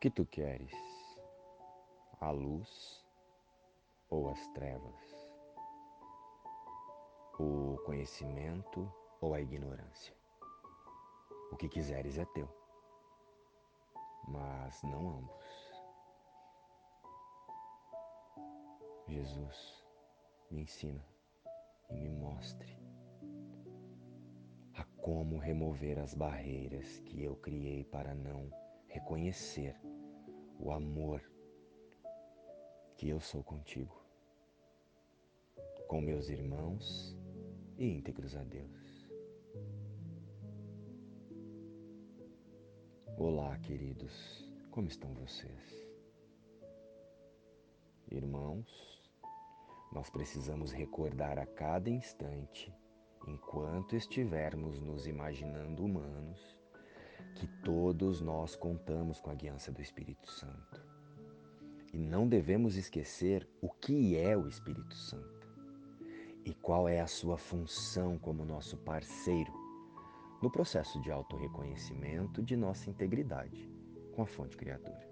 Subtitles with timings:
[0.00, 0.72] que tu queres?
[2.20, 3.04] A luz
[4.08, 5.28] ou as trevas?
[7.38, 10.14] O conhecimento ou a ignorância?
[11.50, 12.48] O que quiseres é teu,
[14.28, 15.44] mas não ambos.
[19.08, 19.84] Jesus,
[20.50, 21.04] me ensina
[21.90, 22.78] e me mostre
[24.74, 29.76] a como remover as barreiras que eu criei para não reconhecer
[30.58, 31.22] o amor
[32.96, 34.02] que eu sou contigo,
[35.86, 37.16] com meus irmãos
[37.76, 39.08] e íntegros a Deus.
[43.16, 45.88] Olá, queridos, como estão vocês?
[48.10, 49.02] Irmãos,
[49.92, 52.74] nós precisamos recordar a cada instante,
[53.26, 56.57] enquanto estivermos nos imaginando humanos,
[57.38, 60.84] que todos nós contamos com a guiança do Espírito Santo.
[61.92, 65.48] E não devemos esquecer o que é o Espírito Santo
[66.44, 69.52] e qual é a sua função como nosso parceiro
[70.42, 73.70] no processo de autorreconhecimento de nossa integridade
[74.14, 75.08] com a fonte criadora.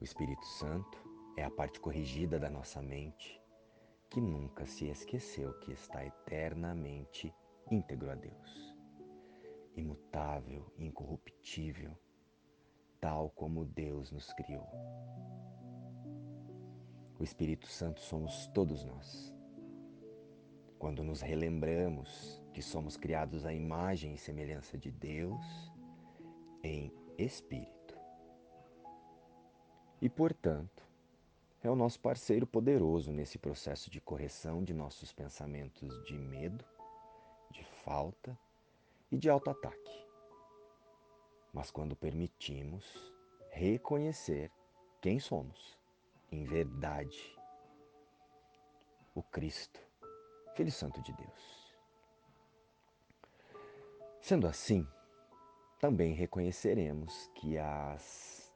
[0.00, 0.98] O Espírito Santo
[1.36, 3.40] é a parte corrigida da nossa mente
[4.10, 7.32] que nunca se esqueceu que está eternamente
[7.70, 8.71] íntegro a Deus,
[9.76, 11.96] imutável, incorruptível,
[13.00, 14.68] tal como Deus nos criou.
[17.18, 19.34] O Espírito Santo somos todos nós.
[20.78, 25.72] Quando nos relembramos que somos criados à imagem e semelhança de Deus
[26.62, 27.96] em espírito.
[30.00, 30.84] E, portanto,
[31.62, 36.64] é o nosso parceiro poderoso nesse processo de correção de nossos pensamentos de medo,
[37.52, 38.36] de falta
[39.12, 40.06] e de auto-ataque.
[41.52, 43.12] Mas quando permitimos
[43.50, 44.50] reconhecer
[45.02, 45.78] quem somos,
[46.30, 47.38] em verdade,
[49.14, 49.78] o Cristo,
[50.56, 51.76] Filho Santo de Deus.
[54.22, 54.88] Sendo assim,
[55.78, 58.50] também reconheceremos que as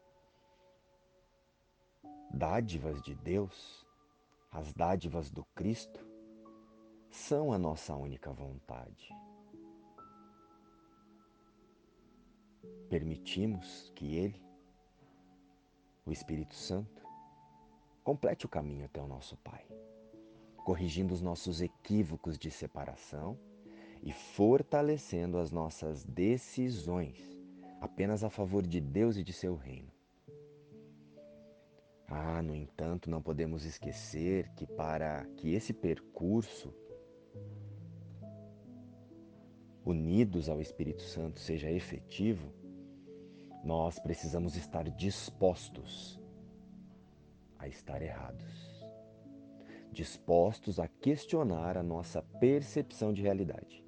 [2.31, 3.87] dádivas de Deus,
[4.51, 6.07] as dádivas do Cristo,
[7.11, 9.11] são a nossa única vontade.
[12.89, 14.41] Permitimos que Ele,
[16.05, 17.03] o Espírito Santo,
[18.05, 19.67] complete o caminho até o nosso Pai,
[20.59, 23.39] corrigindo os nossos equívocos de separação
[24.03, 27.37] e fortalecendo as nossas decisões
[27.81, 29.91] apenas a favor de Deus e de seu reino.
[32.09, 36.73] Ah, no entanto, não podemos esquecer que para que esse percurso
[39.87, 42.53] unidos ao Espírito Santo seja efetivo,
[43.65, 46.21] nós precisamos estar dispostos
[47.59, 48.85] a estar errados,
[49.93, 53.83] dispostos a questionar a nossa percepção de realidade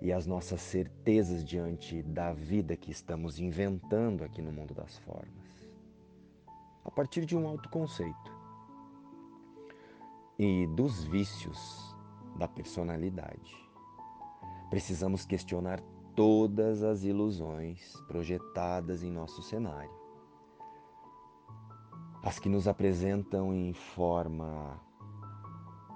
[0.00, 5.68] e as nossas certezas diante da vida que estamos inventando aqui no mundo das formas
[6.84, 8.38] a partir de um autoconceito
[10.38, 11.94] e dos vícios
[12.38, 13.67] da personalidade.
[14.70, 15.80] Precisamos questionar
[16.14, 19.96] todas as ilusões projetadas em nosso cenário.
[22.22, 24.80] As que nos apresentam em forma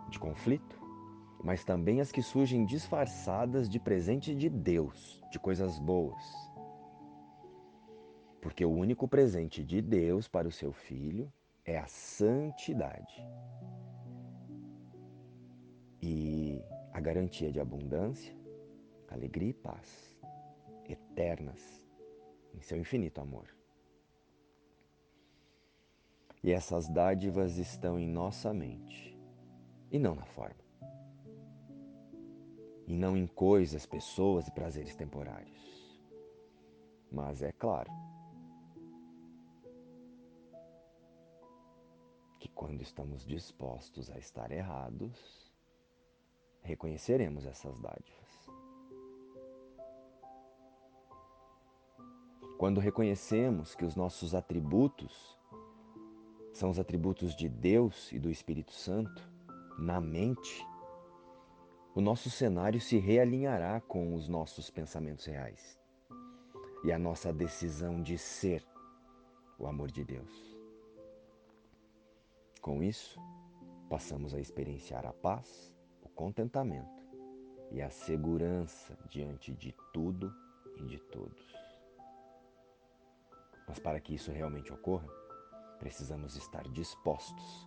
[0.08, 0.80] de conflito,
[1.42, 6.52] mas também as que surgem disfarçadas de presente de Deus, de coisas boas
[8.42, 11.32] porque o único presente de Deus para o seu filho
[11.64, 13.24] é a santidade.
[16.02, 16.60] E
[16.92, 18.34] a garantia de abundância,
[19.12, 20.16] alegria e paz
[20.88, 21.60] eternas
[22.54, 23.48] em seu infinito amor.
[26.42, 29.16] E essas dádivas estão em nossa mente
[29.90, 30.60] e não na forma.
[32.86, 35.62] E não em coisas, pessoas e prazeres temporários.
[37.10, 37.90] Mas é claro,
[42.40, 45.54] que quando estamos dispostos a estar errados,
[46.62, 48.41] reconheceremos essas dádivas.
[52.58, 55.38] Quando reconhecemos que os nossos atributos
[56.52, 59.30] são os atributos de Deus e do Espírito Santo
[59.78, 60.66] na mente,
[61.94, 65.78] o nosso cenário se realinhará com os nossos pensamentos reais
[66.84, 68.64] e a nossa decisão de ser
[69.58, 70.56] o amor de Deus.
[72.60, 73.20] Com isso,
[73.90, 75.72] passamos a experienciar a paz,
[76.02, 77.02] o contentamento
[77.70, 80.32] e a segurança diante de tudo
[80.76, 81.61] e de todos.
[83.72, 85.08] Mas para que isso realmente ocorra,
[85.78, 87.66] precisamos estar dispostos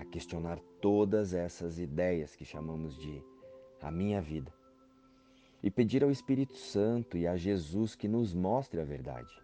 [0.00, 3.22] a questionar todas essas ideias que chamamos de
[3.82, 4.50] a minha vida
[5.62, 9.38] e pedir ao Espírito Santo e a Jesus que nos mostre a verdade.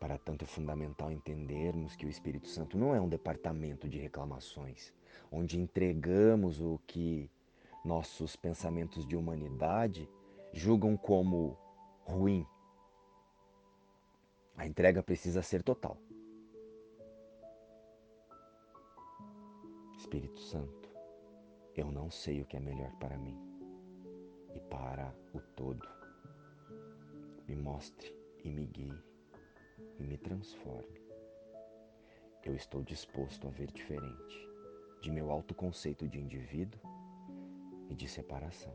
[0.00, 4.92] Para tanto é fundamental entendermos que o Espírito Santo não é um departamento de reclamações,
[5.30, 7.30] onde entregamos o que
[7.84, 10.10] nossos pensamentos de humanidade
[10.52, 11.56] julgam como
[12.04, 12.44] ruim.
[14.56, 15.98] A entrega precisa ser total.
[19.98, 20.88] Espírito Santo,
[21.74, 23.38] eu não sei o que é melhor para mim
[24.54, 25.86] e para o todo.
[27.46, 29.04] Me mostre e me guie
[29.98, 31.00] e me transforme.
[32.42, 34.48] Eu estou disposto a ver diferente
[35.02, 36.80] de meu autoconceito de indivíduo
[37.90, 38.74] e de separação.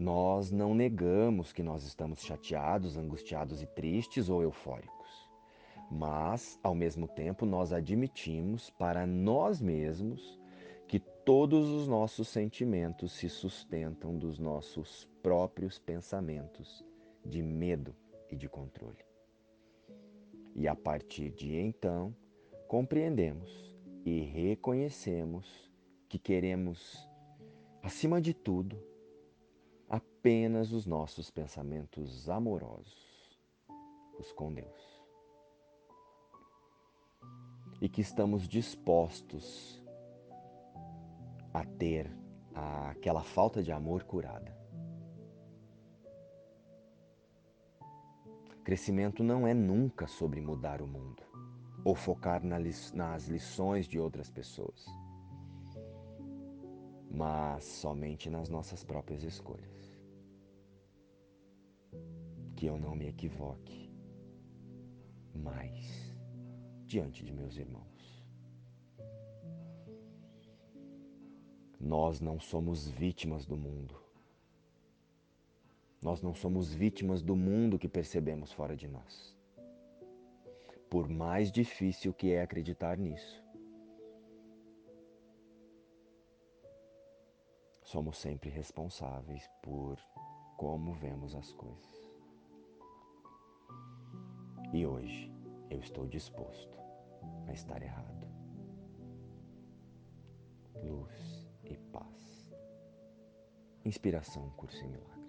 [0.00, 5.30] Nós não negamos que nós estamos chateados, angustiados e tristes ou eufóricos,
[5.90, 10.40] mas, ao mesmo tempo, nós admitimos para nós mesmos
[10.88, 16.82] que todos os nossos sentimentos se sustentam dos nossos próprios pensamentos
[17.22, 17.94] de medo
[18.30, 19.04] e de controle.
[20.54, 22.16] E a partir de então,
[22.66, 25.70] compreendemos e reconhecemos
[26.08, 27.06] que queremos,
[27.82, 28.88] acima de tudo,
[29.90, 33.36] apenas os nossos pensamentos amorosos,
[34.18, 35.02] os com Deus.
[37.80, 39.82] E que estamos dispostos
[41.52, 42.08] a ter
[42.90, 44.56] aquela falta de amor curada.
[48.62, 51.24] Crescimento não é nunca sobre mudar o mundo
[51.84, 54.86] ou focar nas lições de outras pessoas,
[57.10, 59.98] mas somente nas nossas próprias escolhas.
[62.56, 63.90] Que eu não me equivoque
[65.34, 66.14] mais
[66.86, 68.24] diante de meus irmãos.
[71.80, 74.00] Nós não somos vítimas do mundo
[76.02, 79.36] nós não somos vítimas do mundo que percebemos fora de nós.
[80.88, 83.44] Por mais difícil que é acreditar nisso,
[87.90, 89.98] somos sempre responsáveis por
[90.56, 92.08] como vemos as coisas.
[94.72, 95.28] E hoje
[95.70, 96.78] eu estou disposto
[97.48, 98.28] a estar errado.
[100.84, 102.48] Luz e paz.
[103.84, 105.19] Inspiração Curso em.